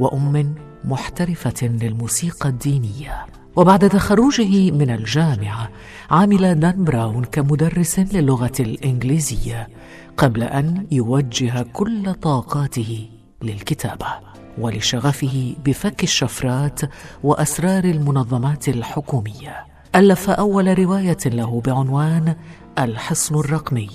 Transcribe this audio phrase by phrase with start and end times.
[0.01, 3.27] وأم محترفة للموسيقى الدينية.
[3.57, 5.69] وبعد تخرجه من الجامعة
[6.11, 9.69] عمل دان براون كمدرس للغة الإنجليزية
[10.17, 13.09] قبل أن يوجه كل طاقاته
[13.47, 14.07] للكتابة
[14.59, 16.81] ولشغفه بفك الشفرات
[17.23, 19.67] وأسرار المنظمات الحكومية.
[19.95, 22.37] ألف أول رواية له بعنوان
[22.79, 23.91] الحصن الرقمي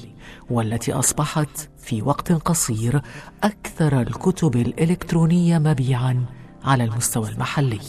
[0.49, 3.01] والتي أصبحت في وقت قصير
[3.43, 6.25] أكثر الكتب الإلكترونية مبيعاً
[6.63, 7.79] على المستوى المحلي.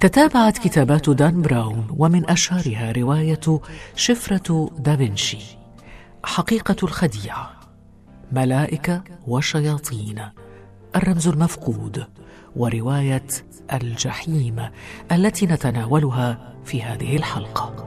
[0.00, 3.60] تتابعت كتابات دان براون ومن أشهرها رواية
[3.96, 5.58] شفرة دافنشي
[6.24, 7.50] حقيقة الخديعة
[8.32, 10.20] ملائكة وشياطين.
[10.96, 12.06] الرمز المفقود
[12.56, 13.26] ورواية
[13.72, 14.68] الجحيم
[15.12, 17.84] التي نتناولها في هذه الحلقة.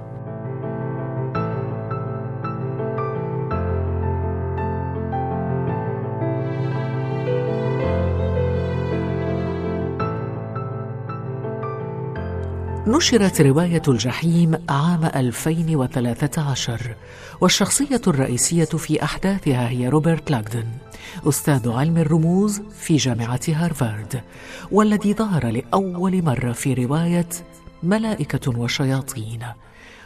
[12.87, 16.95] نشرت رواية الجحيم عام 2013
[17.41, 20.65] والشخصية الرئيسية في أحداثها هي روبرت لاغدن
[21.29, 24.21] أستاذ علم الرموز في جامعة هارفارد
[24.71, 27.29] والذي ظهر لأول مرة في رواية
[27.83, 29.39] ملائكة وشياطين.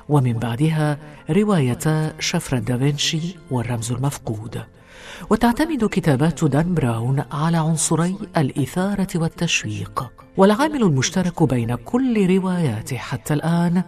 [0.10, 0.98] ومن بعدها
[1.30, 4.62] رواية شفرة دافنشي والرمز المفقود.
[5.30, 10.12] وتعتمد كتابات دان براون على عنصري الإثارة والتشويق.
[10.38, 13.84] والعامل المشترك بين كل رواياته حتى الآن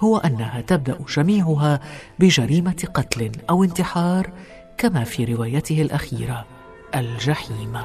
[0.00, 1.80] هو أنها تبدأ جميعها
[2.18, 4.32] بجريمة قتل أو انتحار
[4.78, 6.55] كما في روايته الأخيرة.
[6.94, 7.78] الجحيم.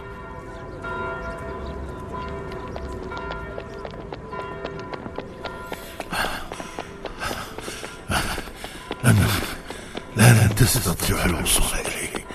[9.03, 9.27] لن
[10.17, 12.25] لن تستطيع الوصول إليه.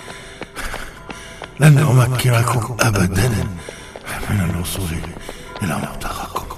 [1.61, 3.29] لن أمكنكم أبدا
[4.31, 4.99] من الوصول
[5.63, 6.57] إلى منطقكم.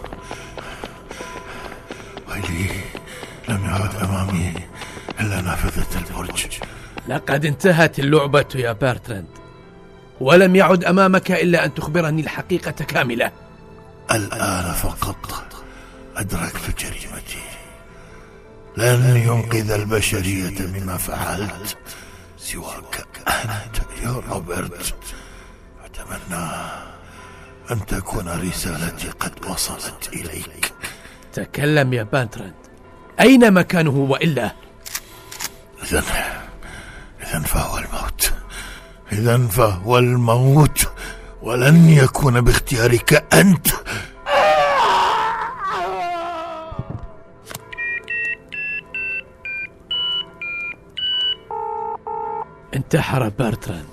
[2.29, 2.71] ويلي
[3.49, 4.55] لم يعد أمامي
[5.21, 6.59] إلا نافذة البرج.
[7.09, 9.38] لقد انتهت اللعبة يا بارتراند.
[10.21, 13.33] ولم يعد أمامك إلا أن تخبرني الحقيقة كاملة.
[14.11, 15.55] الآن فقط
[16.17, 17.43] أدركت جريمتي
[18.77, 21.77] لن ينقذ البشرية مما فعلت
[22.39, 24.95] سواك أنت يا روبرت.
[25.85, 26.47] أتمنى
[27.71, 30.73] أن تكون رسالتي قد وصلت إليك.
[31.33, 32.55] تكلم يا بارتراند
[33.21, 34.53] أين مكانه فهو الموت
[39.13, 40.89] إذا فهو الموت
[41.43, 43.67] ولن يكون باختيارك أنت.
[52.75, 53.85] انتحر بارتراند.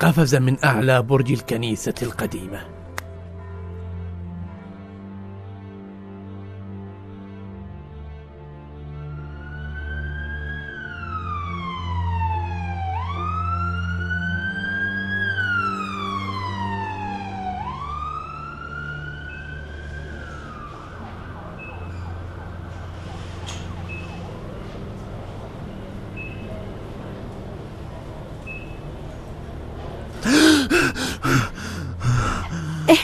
[0.00, 2.77] قفز من أعلى برج الكنيسة القديمة.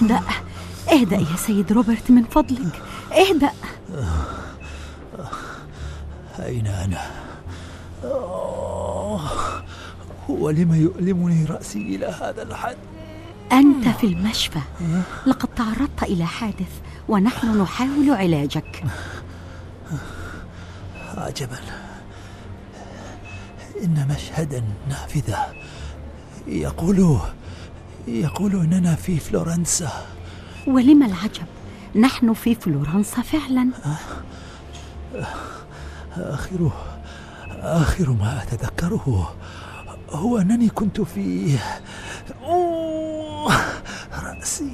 [0.02, 0.20] اهدأ.
[0.92, 2.82] اهدأ يا سيد روبرت من فضلك.
[3.12, 3.52] اهدأ.
[6.38, 7.10] أين أنا؟
[10.28, 12.76] ولم يؤلمني رأسي إلى هذا الحد.
[13.52, 14.60] أنت في المشفى.
[15.26, 16.72] لقد تعرضت إلى حادث
[17.08, 18.84] ونحن نحاول علاجك.
[21.16, 21.58] عجبا
[23.84, 25.38] إن مشهدا نافذة.
[26.46, 27.18] يقول
[28.08, 29.92] يقول إننا في فلورنسا.
[30.66, 31.46] ولم العجب؟
[31.96, 33.68] نحن في فلورنسا فعلا.
[36.16, 36.70] آخر
[37.60, 39.34] آخر ما أتذكره
[40.10, 41.56] هو أنني كنت في
[42.42, 43.52] أوه
[44.22, 44.72] رأسي.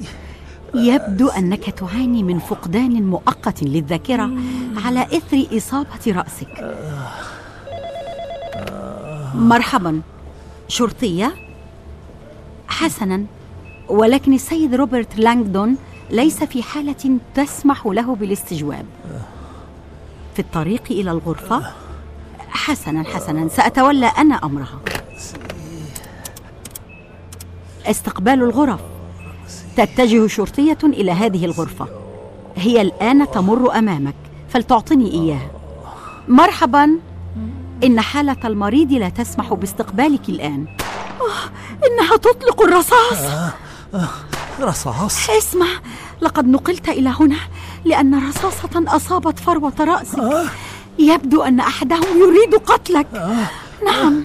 [0.75, 4.31] يبدو أنك تعاني من فقدان مؤقت للذاكرة
[4.85, 6.77] على إثر إصابة رأسك.
[9.35, 10.01] مرحبا.
[10.67, 11.50] شرطية؟
[12.71, 13.23] حسنا
[13.89, 15.77] ولكن السيد روبرت لانغدون
[16.09, 18.85] ليس في حالة تسمح له بالاستجواب.
[20.33, 21.61] في الطريق إلى الغرفة
[22.49, 24.79] حسنا حسنا سأتولى أنا أمرها.
[27.85, 28.79] استقبال الغرف.
[29.77, 31.87] تتجه شرطية إلى هذه الغرفة.
[32.55, 34.15] هي الآن تمر أمامك
[34.49, 35.51] فلتعطني إياها.
[36.27, 36.89] مرحبا.
[37.83, 40.65] إن حالة المريض لا تسمح باستقبالك الآن.
[41.87, 43.17] إنها تطلق الرصاص.
[44.61, 45.29] رصاص.
[45.29, 45.67] اسمع
[46.21, 47.37] لقد نقلت إلى هنا
[47.85, 50.49] لأن رصاصة أصابت فروة رأسك.
[50.99, 53.07] يبدو أن أحدهم يريد قتلك.
[53.85, 54.23] نعم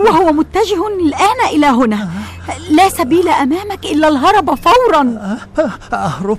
[0.00, 2.10] وهو متجه الآن إلى هنا.
[2.70, 5.36] لا سبيل أمامك إلا الهرب فورا.
[5.92, 6.38] أهرب.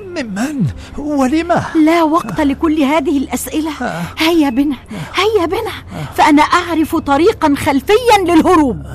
[0.00, 0.66] ممن
[0.98, 3.70] ولما؟ لا وقت لكل هذه الأسئلة.
[4.18, 4.76] هيا بنا
[5.14, 5.72] هيا بنا.
[6.16, 8.86] فأنا أعرف طريقا خلفيا للهروب.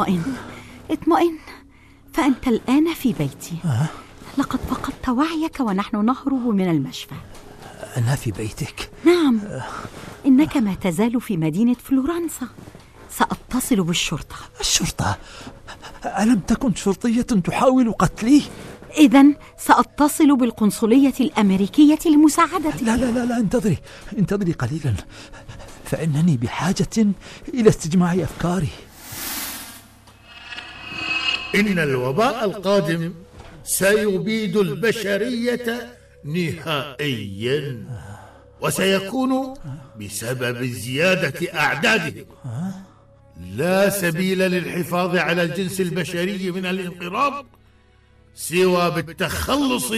[0.00, 0.22] اطمئن.
[0.90, 1.38] اطمئن.
[2.12, 3.56] فأنت الآن في بيتي.
[4.38, 7.14] لقد فقدت وعيك ونحن نهرب من المشفى.
[7.96, 8.90] أنا في بيتك.
[9.04, 9.40] نعم.
[10.26, 12.48] إنك ما تزال في مدينة فلورنسا.
[13.10, 14.36] سأتصل بالشرطة.
[14.60, 15.18] الشرطة؟
[16.04, 18.42] ألم تكن شرطية تحاول قتلي؟
[18.98, 19.24] إذا
[19.58, 23.78] سأتصل بالقنصلية الأمريكية لمساعدتك لا لا لا لا انتظري.
[24.18, 24.94] انتظري قليلا.
[25.84, 27.06] فإنني بحاجة
[27.54, 28.68] إلى استجماع أفكاري.
[31.54, 33.14] إن الوباء القادم
[33.64, 37.86] سيبيد البشرية نهائيا
[38.60, 39.54] وسيكون
[40.00, 42.24] بسبب زيادة أعدادهم.
[43.40, 47.46] لا سبيل للحفاظ على الجنس البشري من الانقراض
[48.34, 49.92] سوى بالتخلص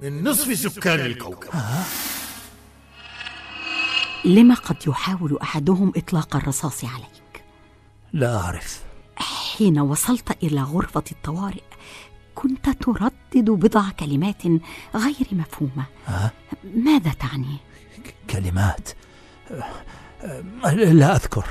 [0.00, 1.50] من نصف سكان الكوكب.
[4.24, 7.44] لما قد يحاول أحدهم إطلاق الرصاص عليك؟
[8.12, 8.82] لا أعرف.
[9.58, 11.62] حين وصلت إلى غرفة الطوارئ
[12.34, 14.42] كنت تردد بضع كلمات
[14.94, 15.84] غير مفهومة.
[16.74, 17.56] ماذا تعني؟
[18.30, 18.88] كلمات.
[20.74, 21.44] لا أذكر.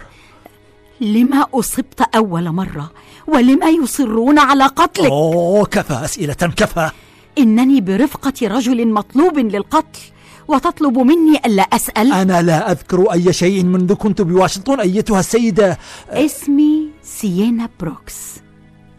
[1.01, 2.91] لما أصبت أول مرة؟
[3.27, 6.91] ولما يصرون على قتلك؟ أوه كفى أسئلة كفى.
[7.37, 9.99] إنني برفقة رجل مطلوب للقتل
[10.47, 15.77] وتطلب مني ألا أسأل؟ أنا لا أذكر أي شيء منذ كنت بواشنطن أيتها السيدة.
[16.09, 18.41] اسمي سيينا بروكس.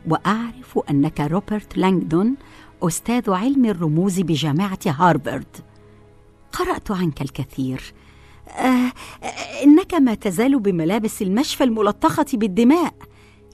[0.09, 2.37] وأعرف أنك روبرت لانغدون
[2.83, 5.57] أستاذ علم الرموز بجامعة هارفارد.
[6.53, 7.95] قرأت عنك الكثير.
[8.49, 8.93] آه
[9.65, 12.95] إنك ما تزال بملابس المشفى الملطخة بالدماء.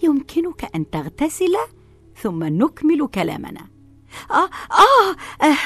[0.02, 1.56] يمكنك أن تغتسل
[2.22, 3.66] ثم نكمل كلامنا.
[4.30, 5.16] آه, آه,
[5.46, 5.56] آه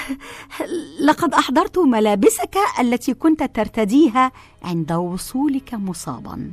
[1.00, 6.52] لقد أحضرت ملابسك التي كنت ترتديها عند وصولك مصابا.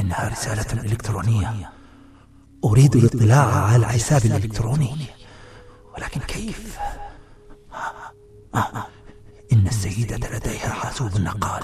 [0.00, 1.70] إنها رسالة إلكترونية.
[2.64, 4.96] أريد الاطلاع على الحساب الإلكتروني.
[5.94, 6.78] ولكن كيف؟
[9.52, 11.62] إن السيدة لديها حاسوب نقال.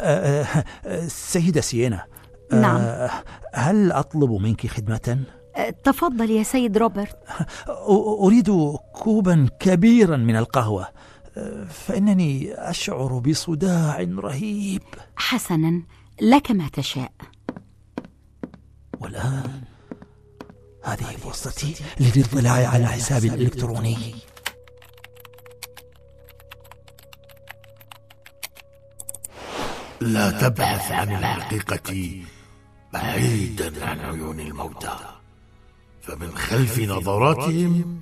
[0.00, 0.46] آه،
[0.84, 2.04] آه، سيدة سيينا
[2.52, 3.08] نعم.
[3.54, 5.24] هل أطلب منك خدمة؟
[5.84, 7.16] تفضل يا سيد روبرت.
[8.24, 8.50] أريد
[8.92, 10.88] كوبا كبيرا من القهوة.
[11.70, 14.82] فإنني أشعر بصداع رهيب.
[15.16, 15.82] حسنا.
[16.20, 17.12] لك ما تشاء.
[19.00, 19.62] والآن
[20.84, 24.14] هذه فرصتي للاطلاع على حسابي الإلكتروني
[30.00, 32.22] لا تبحث عن الحقيقة
[32.92, 34.98] بعيدا عن عيون الموتى
[36.02, 38.00] فمن خلف نظراتهم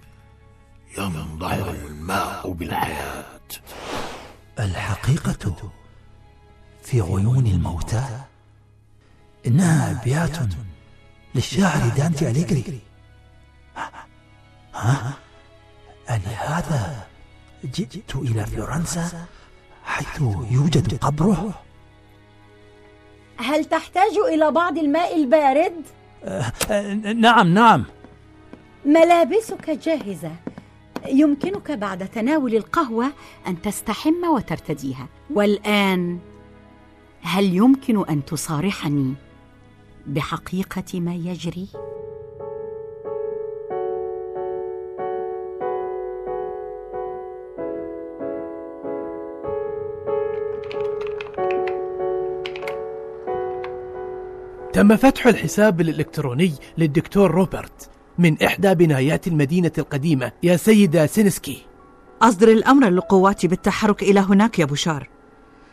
[0.99, 3.25] ينضح الماء بالحياة.
[4.59, 5.73] الحقيقة
[6.85, 8.05] في عيون الموتى
[9.47, 10.37] إنها أبيات
[11.35, 12.81] للشاعر دانتي أليغري
[14.75, 15.13] ها؟
[16.11, 17.07] ألهذا
[17.65, 19.27] جئت إلى فلورنسا
[19.85, 21.55] حيث يوجد قبره؟
[23.37, 25.83] هل تحتاج إلى بعض الماء البارد؟
[27.17, 27.85] نعم نعم
[28.85, 30.33] ملابسك جاهزة
[31.07, 33.13] يمكنك بعد تناول القهوة
[33.47, 36.19] أن تستحم وترتديها والآن
[37.27, 39.15] هل يمكن أن تصارحني
[40.07, 41.69] بحقيقة ما يجري؟
[54.73, 60.33] تم فتح الحساب الإلكتروني للدكتور روبرت من إحدى بنايات المدينة القديمة.
[60.43, 61.67] يا سيدة سينسكي.
[62.23, 65.14] أصدر الأمر للقوات بالتحرك إلى هناك يا بشار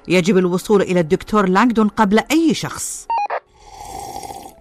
[0.08, 3.08] يجب الوصول إلى الدكتور لانغدون قبل أي شخص.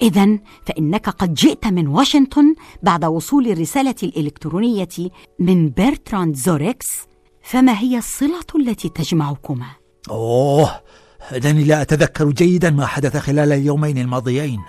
[0.02, 4.88] إذا فإنك قد جئت من واشنطن بعد وصول الرسالة الإلكترونية
[5.38, 6.88] من بيرتراند زوريكس
[7.42, 9.66] فما هي الصلة التي تجمعكما؟
[10.10, 10.80] أوه
[11.36, 14.60] إنني لا أتذكر جيدا ما حدث خلال اليومين الماضيين.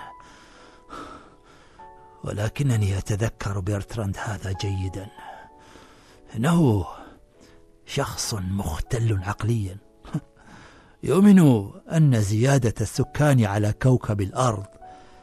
[2.24, 5.06] ولكنني أتذكر بيرتراند هذا جيدا.
[6.36, 6.86] إنه
[7.86, 9.76] شخص مختل عقليا.
[11.04, 14.64] يؤمن أن زيادة السكان على كوكب الأرض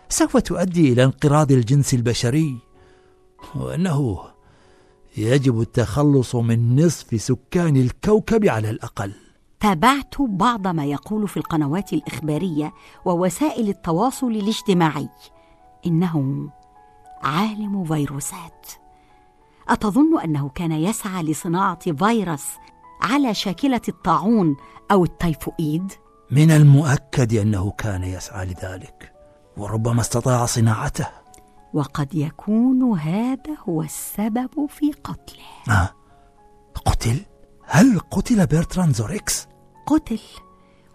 [0.10, 2.58] سوف تؤدي إلى انقراض الجنس البشري
[3.56, 4.20] وأنه
[5.18, 9.14] يجب التخلص من نصف سكان الكوكب على الأقل.
[9.60, 12.74] تابعت بعض ما يقول في القنوات الإخبارية
[13.06, 15.10] ووسائل التواصل الاجتماعي.
[15.86, 16.50] إنه
[17.24, 18.68] عالم فيروسات.
[19.70, 22.46] أتظن أنه كان يسعى لصناعة فيروس
[23.02, 24.56] على شاكلة الطاعون
[24.92, 25.94] أو التيفوئيد؟
[26.32, 29.14] من المؤكد أنه كان يسعى لذلك
[29.58, 31.08] وربما استطاع صناعته
[31.74, 35.90] وقد يكون هذا هو السبب في قتله آه.
[36.86, 37.20] قتل؟
[37.66, 39.48] هل قتل بيرتراند زوريكس؟
[39.86, 40.20] قتل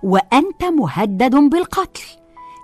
[0.03, 2.03] وأنت مهدد بالقتل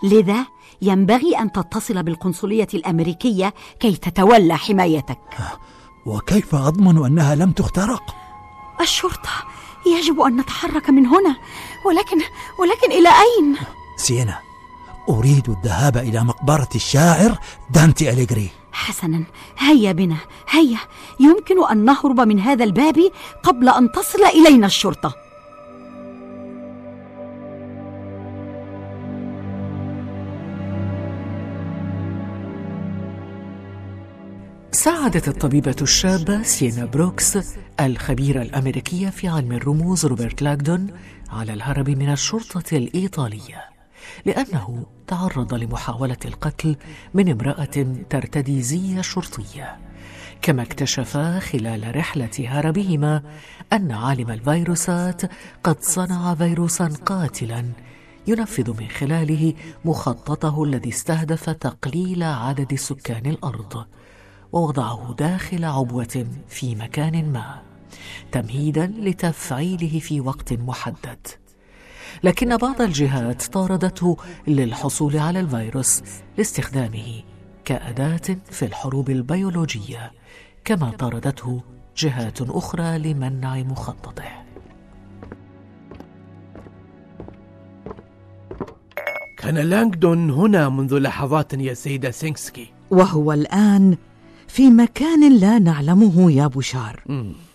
[0.05, 0.47] لذا
[0.83, 5.19] ينبغي أن تتصل بالقنصلية الأمريكية كي تتولى حمايتك
[6.07, 8.15] وكيف أضمن أنها لم تخترق؟
[8.83, 9.31] الشرطة.
[9.87, 11.37] يجب أن نتحرك من هنا.
[11.87, 12.21] ولكن
[12.59, 13.57] ولكن إلى أين؟
[13.97, 14.39] سيينا
[15.09, 17.39] أريد الذهاب إلى مقبرة الشاعر
[17.71, 19.25] دانتي أليغييري حسنا.
[19.59, 20.17] هيا بنا.
[20.51, 20.79] هيا.
[21.21, 25.30] يمكن أن نهرب من هذا الباب قبل أن تصل إلينا الشرطة.
[34.73, 37.39] ساعدت الطبيبة الشابة سيينا بروكس
[37.81, 40.87] الخبيرة الأمريكية في علم الرموز روبرت لانغدون
[41.31, 43.65] على الهرب من الشرطة الإيطالية
[44.27, 46.77] لأنه تعرض لمحاولة القتل
[47.15, 49.79] من امرأة ترتدي زي شرطية.
[50.43, 53.23] كما اكتشفا خلال رحلة هربهما
[53.73, 55.23] أن عالم الفيروسات
[55.65, 57.65] قد صنع فيروسا قاتلا
[58.27, 63.85] ينفذ من خلاله مخططه الذي استهدف تقليل عدد سكان الأرض.
[64.53, 67.63] ووضعه داخل عبوة في مكان ما
[68.33, 71.27] تمهيدا لتفعيله في وقت محدد.
[72.23, 74.17] لكن بعض الجهات طاردته
[74.47, 76.03] للحصول على الفيروس
[76.39, 77.23] لاستخدامه
[77.65, 80.13] كأداة في الحروب البيولوجية
[80.65, 81.63] كما طاردته
[81.97, 84.25] جهات أخرى لمنع مخططه.
[89.39, 93.97] كان لانغدون هنا منذ لحظات يا سيدة سينكسكي وهو الآن
[94.53, 97.05] في مكان لا نعلمه يا بشار.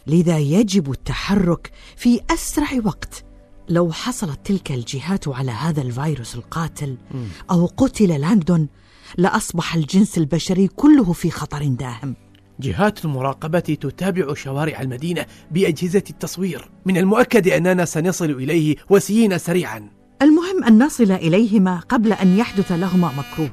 [0.07, 3.23] لذا يجب التحرك في أسرع وقت.
[3.69, 6.97] لو حصلت تلك الجهات على هذا الفيروس القاتل
[7.51, 8.67] أو قتل لانغدون
[9.17, 12.15] لأصبح الجنس البشري كله في خطر داهم.
[12.59, 16.69] جهات المراقبة تتابع شوارع المدينة بأجهزة التصوير.
[16.85, 19.89] من المؤكد أننا سنصل إليه وسيين سريعا.
[20.21, 23.51] المهم أن نصل إليهما قبل أن يحدث لهما مكروه.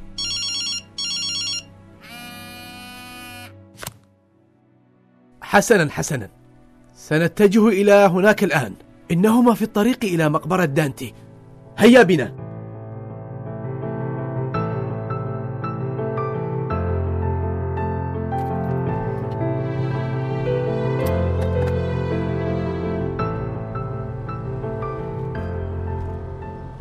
[5.53, 6.29] حسنا حسنا.
[6.97, 8.75] سنتجه إلى هناك الآن.
[9.11, 11.15] إنهما في الطريق إلى مقبرة دانتي.
[11.79, 12.35] هيا بنا.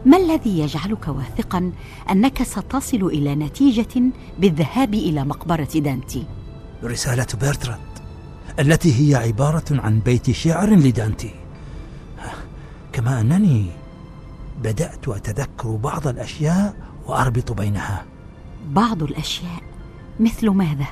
[0.05, 1.71] ما الذي يجعلك واثقا
[2.11, 4.01] أنك ستصل إلى نتيجة
[4.39, 6.25] بالذهاب إلى مقبرة دانتي؟
[6.83, 7.90] رسالة بيرتراند
[8.59, 11.31] التي هي عبارة عن بيت شعر لدانتي.
[12.93, 13.65] كما أنني
[14.63, 16.75] بدأت أتذكر بعض الأشياء
[17.07, 18.05] وأربط بينها.
[18.69, 19.61] بعض الأشياء
[20.19, 20.87] مثل ماذا؟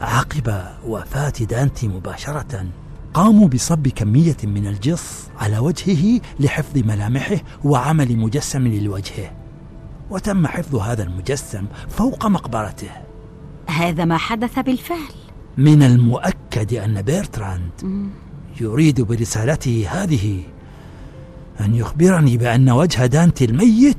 [0.00, 2.66] عقب وفاة دانتي مباشرة
[3.14, 9.32] قاموا بصب كمية من الجص على وجهه لحفظ ملامحه وعمل مجسم لوجهه
[10.10, 12.90] وتم حفظ هذا المجسم فوق مقبرته.
[13.66, 15.19] هذا ما حدث بالفعل.
[15.58, 17.70] من المؤكد أن بيرتراند
[18.60, 20.42] يريد برسالته هذه
[21.60, 23.96] أن يخبرني بأن وجه دانتي الميت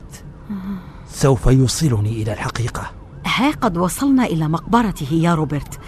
[1.12, 2.92] سوف يوصلني إلى الحقيقة.
[3.26, 5.80] ها قد وصلنا إلى مقبرته يا روبرت.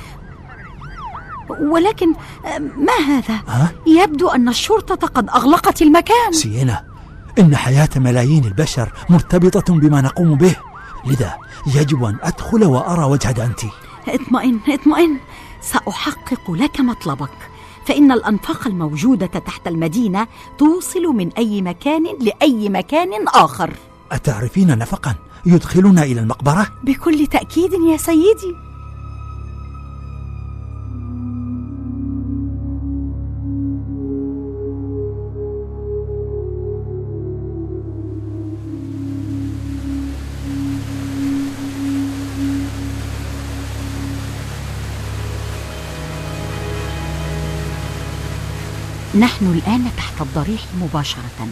[1.61, 2.07] ولكن
[2.77, 6.31] ما هذا؟ ها؟ يبدو أن الشرطة قد أغلقت المكان.
[6.31, 6.83] سينا
[7.39, 10.55] إن حياة ملايين البشر مرتبطة بما نقوم به
[11.05, 11.33] لذا
[11.75, 13.69] يجب أن أدخل وأرى وجه دانتي.
[14.07, 15.17] اطمئن اطمئن.
[15.63, 17.29] سأحقق لك مطلبك.
[17.85, 20.27] فإن الأنفاق الموجودة تحت المدينة
[20.57, 23.73] توصل من أي مكان لأي مكان آخر.
[24.11, 25.15] أتعرفين نفقا
[25.45, 28.72] يدخلنا إلى المقبرة؟ بكل تأكيد يا سيدي.
[49.23, 51.47] نحن الآن تحت الضريح مباشرة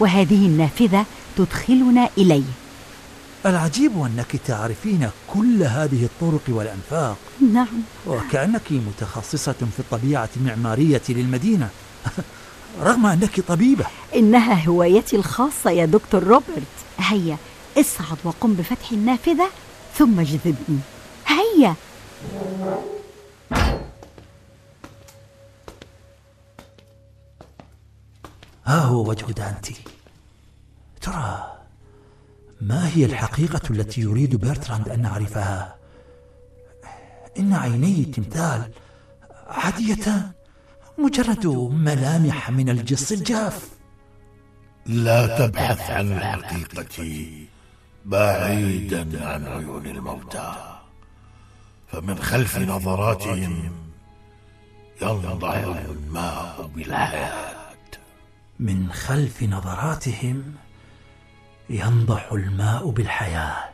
[0.00, 2.50] وهذه النافذة تدخلنا إليه.
[3.46, 7.16] العجيب أنك تعرفين كل هذه الطرق والأنفاق.
[7.52, 7.82] نعم.
[8.06, 11.68] وكأنك متخصصة في الطبيعة المعمارية للمدينة.
[12.88, 13.86] رغم أنك طبيبة.
[14.16, 16.76] إنها هوايتي الخاصة يا دكتور روبرت.
[16.98, 17.36] هيا
[17.78, 19.48] اصعد وقم بفتح النافذة
[19.98, 20.78] ثم اجذبني.
[21.26, 21.74] هيا.
[28.70, 29.76] ها هو وجه دانتي.
[31.00, 31.52] ترى
[32.60, 35.76] ما هي الحقيقة التي يريد بيرتراند أن نعرفها؟
[37.38, 38.70] إن عيني التمثال
[39.48, 40.30] عاديتان
[40.98, 41.46] مجرد
[41.86, 43.68] ملامح من الجص الجاف.
[44.86, 47.26] لا تبحث عن الحقيقة
[48.04, 50.54] بعيدا عن عيون الموتى.
[51.92, 53.72] فمن خلف نظراتهم
[55.02, 57.49] ينضح الماء بالحياة.
[58.60, 60.54] من خلف نظراتهم
[61.70, 63.68] ينضح الماء بالحياة.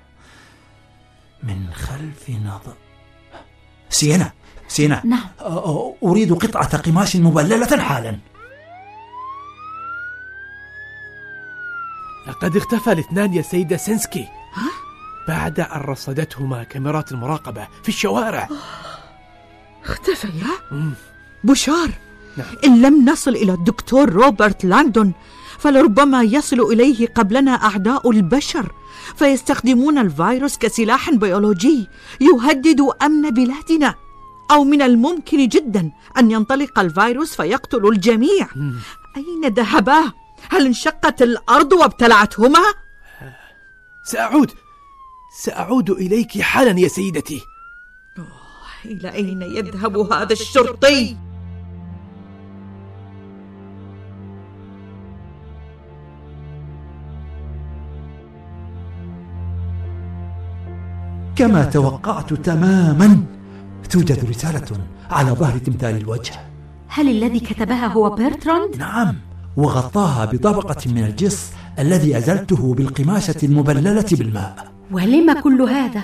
[1.42, 2.75] من خلف نظر
[3.90, 4.33] سينا
[4.68, 5.03] سينا.
[5.07, 5.29] نعم.
[6.03, 8.18] أريد قطعة قماش مبللة حالا.
[12.29, 14.29] لقد اختفى الاثنان يا سيدة سينسكي.
[15.29, 18.49] بعد أن رصدتهما كاميرات المراقبة في الشوارع.
[19.85, 20.51] اختفيا.
[21.44, 21.90] بشار
[22.37, 22.57] نعم.
[22.64, 25.12] إن لم نصل إلى الدكتور روبرت لاندون
[25.59, 28.72] فلربما يصل إليه قبلنا أعداء البشر
[29.16, 31.88] فيستخدمون الفيروس كسلاح بيولوجي
[32.20, 33.94] يهدد أمن بلادنا
[34.51, 38.49] أو من الممكن جدا أن ينطلق الفيروس فيقتل الجميع
[39.16, 40.12] أين ذهبا؟
[40.51, 42.61] هل انشقت الأرض وابتلعتهما؟
[44.05, 44.51] سأعود
[45.38, 47.40] سأعود إليك حالا يا سيدتي
[48.85, 51.16] إلى أين يذهب هذا الشرطي؟
[61.37, 63.22] كما توقعت تماما.
[63.90, 64.66] توجد رسالة
[65.11, 66.33] على ظهر تمثال الوجه.
[66.88, 69.14] هل الذي كتبها هو بيرتراند؟ نعم
[69.57, 74.72] وغطاها بطبقة من الجص الذي أزلته بالقماشة المبللة بالماء.
[74.92, 76.03] ولم كل هذا؟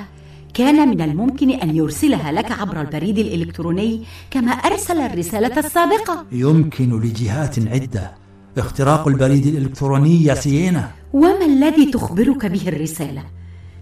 [0.54, 6.24] كان من الممكن أن يرسلها لك عبر البريد الإلكتروني كما أرسل الرسالة السابقة.
[6.32, 8.12] يمكن لجهات عدة.
[8.58, 13.22] اختراق البريد الإلكتروني يا سيينا وما الذي تخبرك به الرسالة؟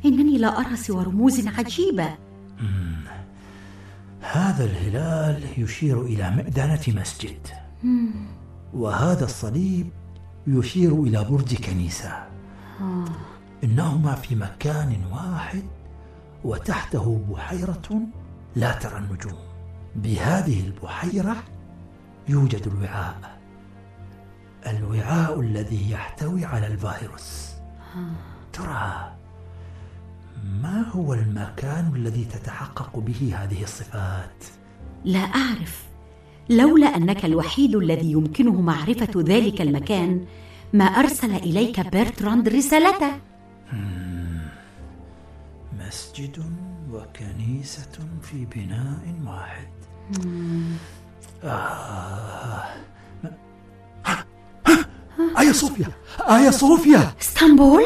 [0.05, 2.19] إنني لا أرى سوى رموز عجيبة.
[4.21, 7.47] هذا الهلال يشير إلى مئذنة مسجد.
[8.75, 9.91] وهذا الصليب
[10.47, 12.27] يشير إلى برج كنيسة.
[13.65, 15.65] إنهما في مكان واحد
[16.45, 18.01] وتحته بحيرة
[18.57, 19.39] لا ترى النجوم.
[19.97, 21.37] بهذه البحيرة
[22.29, 23.39] يوجد الوعاء.
[24.67, 27.51] الوعاء الذي يحتوي على الفيروس.
[28.53, 29.13] ترى
[30.45, 34.45] ما هو المكان الذي تتحقق به هذه الصفات؟
[35.05, 35.85] لا أعرف.
[36.51, 40.25] لولا أنك الوحيد الذي يمكنه معرفة ذلك المكان
[40.73, 43.13] ما أرسل إليك بيرتراند رسالته.
[45.79, 46.43] مسجد
[46.93, 49.69] وكنيسة في بناء واحد.
[51.45, 52.65] آه.
[55.39, 55.89] آية صوفيا
[56.21, 57.15] آية صوفيا.
[57.21, 57.85] إسطنبول؟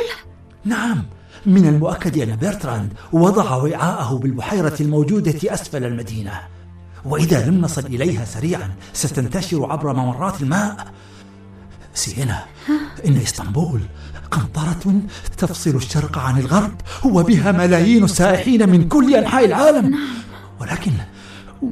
[0.65, 1.03] نعم.
[1.47, 6.41] من المؤكد أن برتراند وضع وعاءه بالبحيرة الموجودة أسفل المدينة.
[7.05, 10.87] وإذا لم نصل إليها سريعا ستنتشر عبر ممرات الماء.
[11.95, 12.45] سينا
[13.07, 13.81] إن إسطنبول
[14.31, 15.01] قنطرة
[15.37, 19.99] تفصل الشرق عن الغرب وبها ملايين السائحين من كل أنحاء العالم.
[20.61, 20.93] ولكن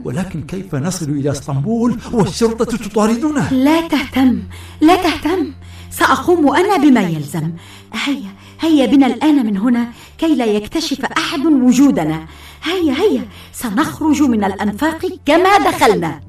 [0.04, 4.42] ولكن كيف نصل إلى إسطنبول والشرطة تطاردنا؟ لا تهتم
[4.80, 5.52] لا تهتم.
[5.90, 7.52] سأقوم أنا بما يلزم.
[7.92, 12.26] هيا هيا بنا الآن من هنا كي لا يكتشف أحد وجودنا.
[12.62, 16.20] هيا هيا سنخرج من الأنفاق كما دخلنا.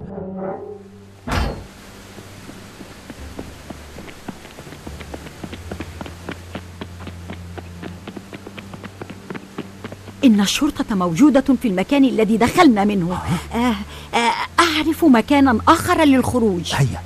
[10.24, 13.18] إن الشرطة موجودة في المكان الذي دخلنا منه.
[13.54, 13.76] آه
[14.18, 16.74] آه أعرف مكانا آخر للخروج.
[16.74, 17.02] هيا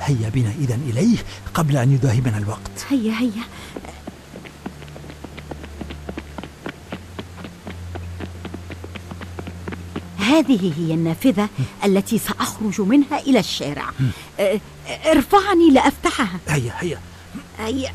[0.00, 1.18] هيا بنا إذا إليه
[1.54, 2.86] قبل أن يداهمنا الوقت.
[2.90, 3.44] هيا هيا.
[10.30, 11.48] هذه هي النافذة
[11.84, 13.90] التي سأخرج منها إلى الشارع.
[14.40, 14.60] آه،
[15.06, 16.38] ارفعني لأفتحها.
[16.48, 17.00] هيا هيا.
[17.58, 17.92] هيا.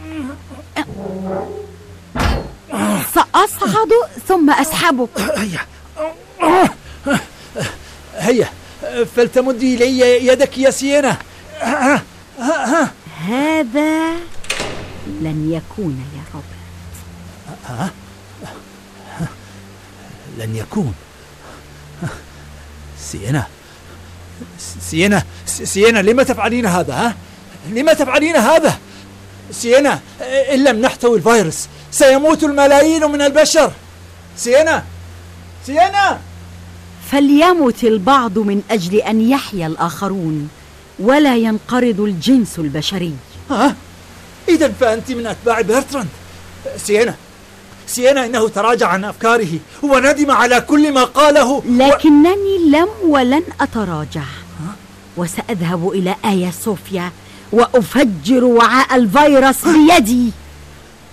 [3.13, 3.89] سأصعد
[4.27, 5.09] ثم أسحبك.
[5.19, 5.59] هيا.
[8.15, 8.49] هيا.
[9.15, 11.17] فلتمدي إلي يدك يا سينا.
[13.27, 14.13] هذا
[15.07, 17.91] لن يكون يا روبرت
[20.37, 20.93] لن يكون.
[23.11, 23.47] سينا.
[24.81, 25.23] سينا.
[25.45, 27.15] سينا لما تفعلين هذا ها؟
[27.71, 28.77] لما تفعلين هذا؟
[29.51, 29.99] سينا
[30.53, 33.71] إن لم نحتوي الفيروس سيموت الملايين من البشر.
[34.37, 34.83] سينا.
[35.65, 36.19] سينا.
[37.11, 40.49] فليمت البعض من أجل أن يحيا الآخرون
[40.99, 43.13] ولا ينقرض الجنس البشري.
[43.49, 43.75] ها؟
[44.49, 46.07] إذا فأنت من أتباع برتراند
[46.77, 47.15] سينا.
[47.87, 49.59] سينا إنه تراجع عن أفكاره.
[49.83, 51.63] وندم على كل ما قاله.
[51.65, 54.23] لكنني لم ولن أتراجع.
[55.17, 57.11] وسأذهب إلى آيا صوفيا
[57.51, 60.31] وأفجر وعاء الفيروس بيدي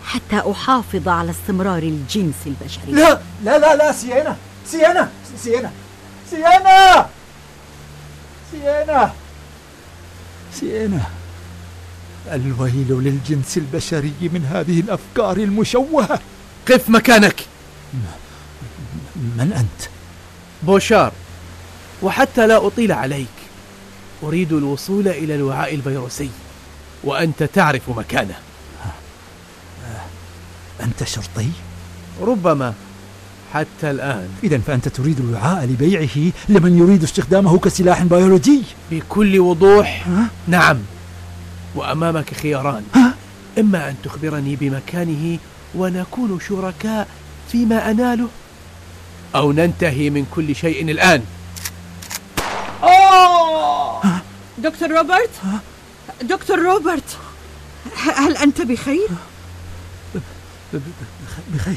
[0.05, 2.93] حتى أحافظ على استمرار الجنس البشري.
[2.93, 5.11] لا لا لا لا سينا سينا
[5.45, 5.71] سينا
[6.31, 7.07] سينا
[8.53, 9.13] سينا
[10.61, 11.03] سينا
[12.33, 16.21] الويل للجنس البشري من هذه الأفكار المشوهة.
[16.69, 17.47] قف مكانك
[19.15, 19.89] من أنت؟
[20.63, 21.13] بوشار
[22.03, 23.27] وحتى لا أطيل عليك
[24.23, 26.31] أريد الوصول إلى الوعاء الفيروسي
[27.05, 28.35] وأنت تعرف مكانه
[30.83, 31.49] أنت شرطي؟
[32.21, 32.75] ربما
[33.55, 40.29] حتى الآن إذا فأنت تريد الوعاء لبيعه لمن يريد استخدامه كسلاح بيولوجي بكل وضوح ها؟
[40.49, 40.79] نعم
[41.75, 43.15] وأمامك خياران ها؟
[43.59, 45.39] إما أن تخبرني بمكانه
[45.75, 47.09] ونكون شركاء
[47.53, 48.29] فيما أناله.
[49.35, 51.23] أو ننتهي من كل شيء الآن.
[54.59, 55.31] دكتور روبرت؟
[56.23, 57.19] دكتور روبرت!
[57.97, 59.09] هل أنت بخير؟
[61.55, 61.75] بخير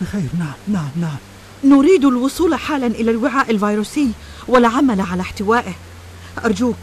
[0.00, 0.28] بخير.
[0.38, 1.16] نعم نعم نعم.
[1.64, 4.10] نريد الوصول حالا إلى الوعاء الفيروسي
[4.48, 5.74] والعمل على احتوائه.
[6.44, 6.76] أرجوك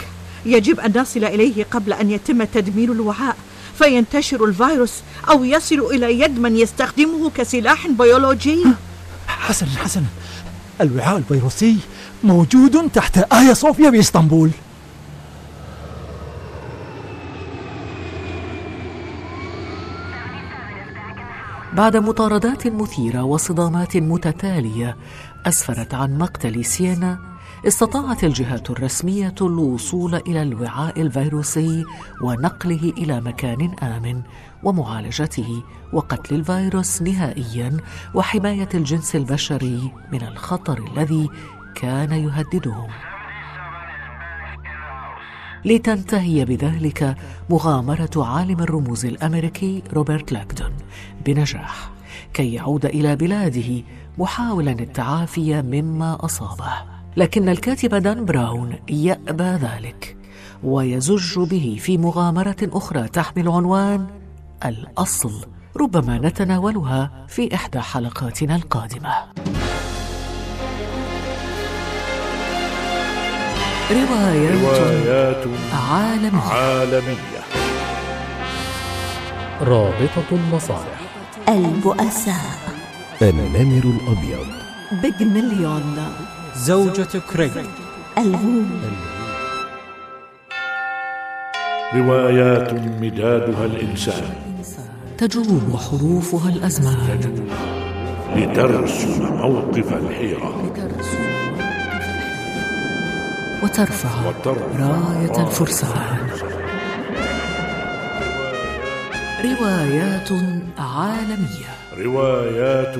[0.45, 3.37] يجب أن نصل إليه قبل أن يتم تدمير الوعاء.
[3.77, 4.93] فينتشر الفيروس
[5.29, 8.63] أو يصل إلى يد من يستخدمه كسلاح بيولوجي.
[9.27, 10.05] حسنا حسنا
[10.81, 11.77] الوعاء الفيروسي
[12.23, 14.51] موجود تحت آيا صوفيا بإسطنبول.
[21.73, 24.97] بعد مطاردات مثيرة وصدامات متتالية
[25.45, 27.19] أسفرت عن مقتل سينا
[27.63, 31.85] استطاعت الجهات الرسمية الوصول إلى الوعاء الفيروسي
[32.21, 34.21] ونقله إلى مكان آمن
[34.63, 35.63] ومعالجته
[35.93, 37.77] وقتل الفيروس نهائيا
[38.13, 41.29] وحماية الجنس البشري من الخطر الذي
[41.75, 42.89] كان يهددهم.
[45.65, 47.15] لتنتهي بذلك
[47.49, 50.71] مغامرة عالم الرموز الأمريكي روبرت لاكدون
[51.25, 51.91] بنجاح
[52.33, 53.83] كي يعود إلى بلاده
[54.17, 56.94] محاولا التعافي مما أصابه.
[57.17, 60.17] لكن الكاتب دان براون يأبى ذلك
[60.63, 64.07] ويزج به في مغامرة أخرى تحمل عنوان
[64.65, 65.45] الأصل
[65.77, 69.09] ربما نتناولها في إحدى حلقاتنا القادمة.
[73.91, 75.45] روايات روايات
[75.91, 76.41] عالمية.
[76.41, 77.41] عالمية.
[79.61, 80.99] رابطة المصالح.
[81.49, 82.59] البؤساء.
[83.21, 84.47] النمر الأبيض.
[85.01, 85.97] بيج مليون.
[86.55, 87.51] زوجة كريغ.
[88.17, 88.65] الغول
[91.95, 94.23] روايات مدادها الإنسان.
[95.17, 97.19] تجوب حروفها الأزمان.
[98.35, 100.73] لترسم موقف الحيرة.
[103.63, 104.09] وترفع
[104.79, 106.29] راية الفرسان.
[109.43, 110.29] روايات
[110.77, 111.71] عالمية.
[111.97, 112.95] روايات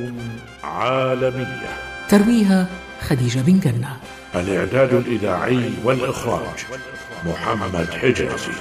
[0.64, 1.70] عالمية.
[2.10, 2.68] ترويها
[3.06, 3.98] خديجة بن جنة.
[4.36, 6.66] الإعداد الإذاعي والإخراج
[7.26, 8.52] محمد حجازي.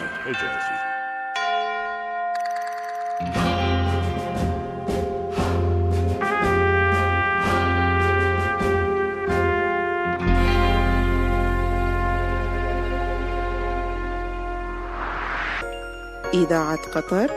[16.35, 17.31] إذاعة قطر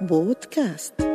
[0.00, 1.07] بودكاست.